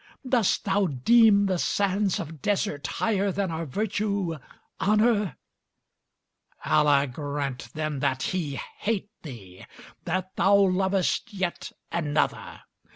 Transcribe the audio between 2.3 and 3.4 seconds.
desert higher